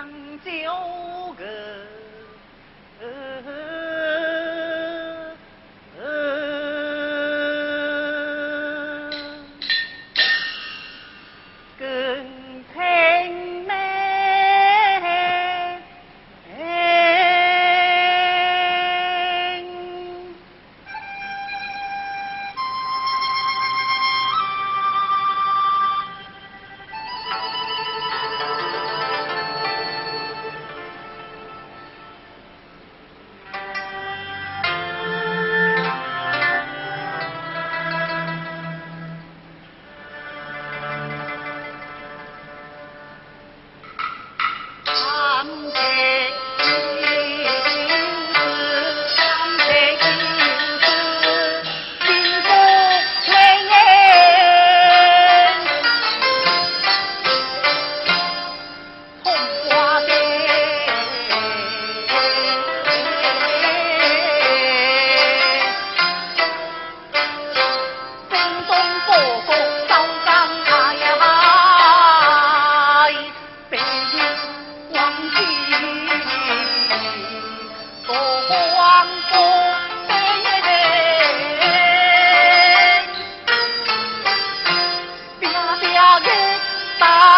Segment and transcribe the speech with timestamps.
[0.00, 1.44] 江酒歌。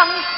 [0.05, 0.33] 我。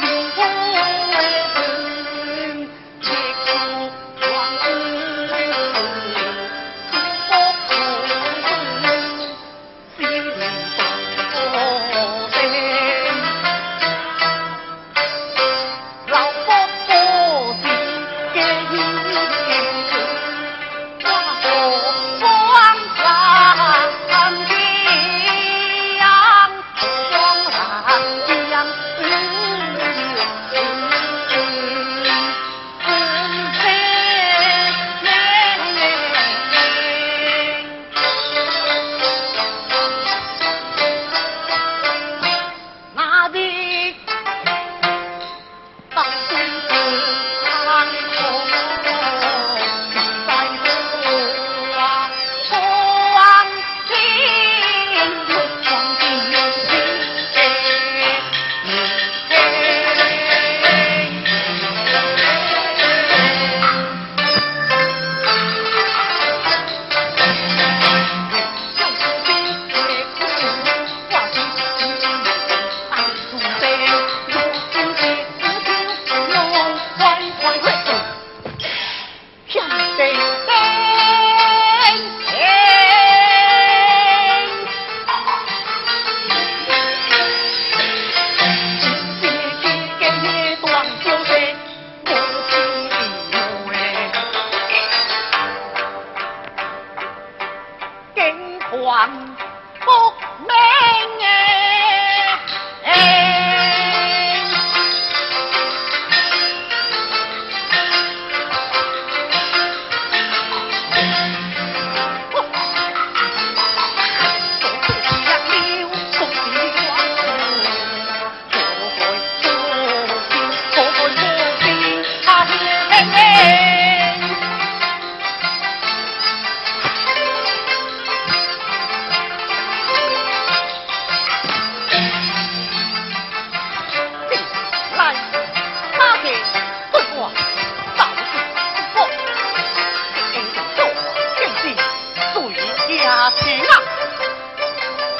[143.32, 143.74] 情啊！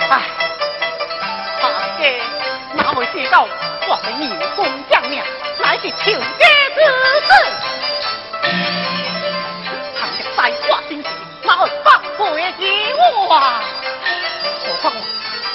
[0.10, 0.22] 唉，
[1.62, 1.64] 大
[1.98, 2.04] 哥，
[2.74, 3.48] 哪会知道
[3.88, 5.24] 我们民工将领
[5.60, 6.78] 乃是求家之
[7.28, 7.30] 子？
[9.98, 11.12] 他想在我心前，
[11.44, 12.22] 哪会放过
[12.58, 12.94] 你
[13.28, 13.30] 我？
[14.66, 15.00] 何况我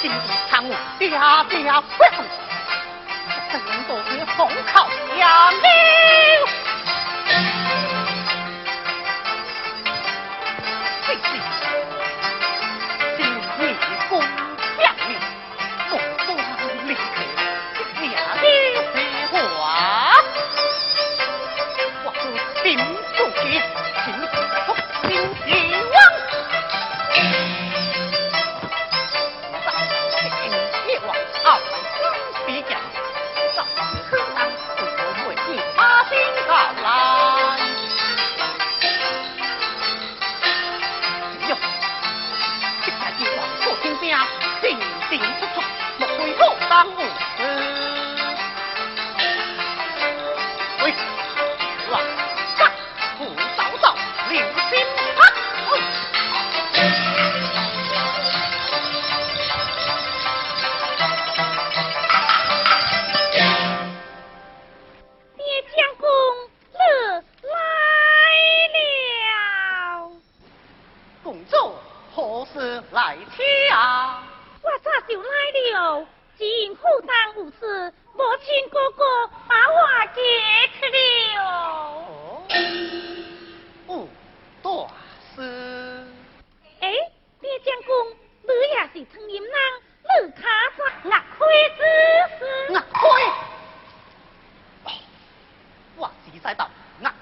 [0.01, 0.17] 心地
[0.49, 1.15] 贪污，爹爹
[1.97, 2.03] 不，
[3.51, 4.05] 怎能躲过
[4.37, 4.39] 红
[4.73, 5.61] 靠两名？
[46.83, 47.10] 王。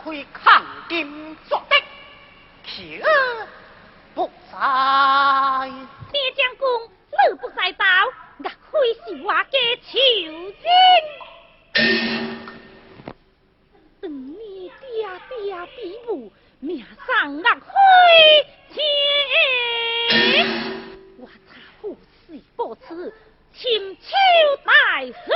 [0.09, 1.75] 为抗金作的，
[2.65, 2.99] 岂
[4.15, 4.57] 不在？
[6.11, 7.85] 列将功，你不在道，
[8.39, 9.99] 岳飞是我家仇
[10.63, 10.65] 人。
[14.01, 15.37] 当你爹爹
[15.77, 15.79] 比
[16.11, 17.69] 武，命丧岳飞
[18.73, 18.81] 前，
[21.19, 23.13] 我查父死不辞，
[23.53, 24.07] 亲秋
[24.65, 24.71] 待
[25.11, 25.35] 何？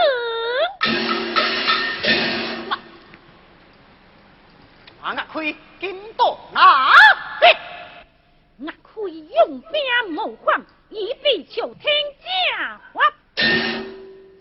[5.80, 6.92] 今到哪？
[8.60, 9.82] 我可以用兵
[10.14, 12.80] 谋皇，以备朝天将。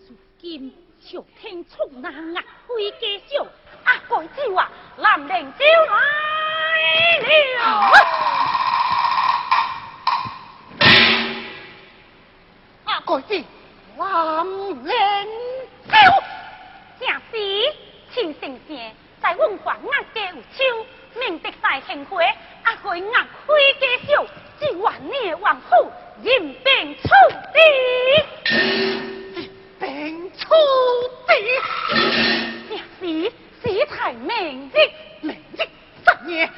[0.07, 3.45] 如今朝天出难，啊回家少。
[3.83, 5.93] 啊，贵州啊，南岭招来
[7.57, 7.59] 了。
[12.85, 13.43] 阿子，
[13.97, 14.45] 南
[14.85, 14.93] 岭
[15.89, 15.93] 招，
[16.99, 17.33] 正是
[18.13, 18.69] 千声声
[19.21, 20.85] 在问话，我家有枪。
[21.25, 22.23] 命得在天回，
[22.63, 23.17] 阿贵眼开
[23.79, 24.25] 家笑，
[24.59, 27.07] 只怨你王府任凭处
[27.53, 27.57] 置，
[29.33, 29.49] 任
[29.79, 30.45] 凭处
[31.27, 31.31] 置，
[32.69, 33.01] 正是
[33.61, 34.75] 世态明日，
[35.21, 35.59] 明日
[36.03, 36.49] 三年。